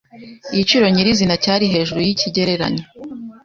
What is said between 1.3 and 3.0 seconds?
cyari hejuru yikigereranyo.